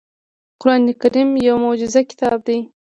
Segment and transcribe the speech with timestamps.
[0.61, 2.57] قرآن کریم یو معجز کتاب دی.